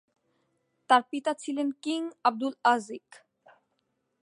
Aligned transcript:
তার 0.89 1.01
পিতা 1.11 1.31
ছিলেন 1.33 1.67
কিং 1.83 2.01
আব্দুলআজিক। 2.23 3.07